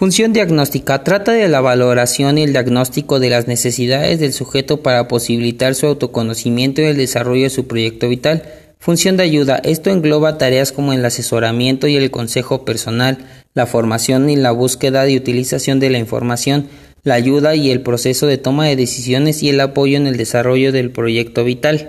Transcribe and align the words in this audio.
Función 0.00 0.32
diagnóstica. 0.32 1.04
Trata 1.04 1.32
de 1.32 1.46
la 1.46 1.60
valoración 1.60 2.38
y 2.38 2.42
el 2.44 2.52
diagnóstico 2.52 3.20
de 3.20 3.28
las 3.28 3.48
necesidades 3.48 4.18
del 4.18 4.32
sujeto 4.32 4.82
para 4.82 5.08
posibilitar 5.08 5.74
su 5.74 5.88
autoconocimiento 5.88 6.80
y 6.80 6.86
el 6.86 6.96
desarrollo 6.96 7.42
de 7.42 7.50
su 7.50 7.66
proyecto 7.66 8.08
vital. 8.08 8.44
Función 8.78 9.18
de 9.18 9.24
ayuda. 9.24 9.60
Esto 9.62 9.90
engloba 9.90 10.38
tareas 10.38 10.72
como 10.72 10.94
el 10.94 11.04
asesoramiento 11.04 11.86
y 11.86 11.96
el 11.96 12.10
consejo 12.10 12.64
personal, 12.64 13.18
la 13.52 13.66
formación 13.66 14.30
y 14.30 14.36
la 14.36 14.52
búsqueda 14.52 15.06
y 15.06 15.18
utilización 15.18 15.80
de 15.80 15.90
la 15.90 15.98
información, 15.98 16.68
la 17.02 17.12
ayuda 17.12 17.54
y 17.54 17.70
el 17.70 17.82
proceso 17.82 18.26
de 18.26 18.38
toma 18.38 18.64
de 18.64 18.76
decisiones 18.76 19.42
y 19.42 19.50
el 19.50 19.60
apoyo 19.60 19.98
en 19.98 20.06
el 20.06 20.16
desarrollo 20.16 20.72
del 20.72 20.90
proyecto 20.92 21.44
vital. 21.44 21.88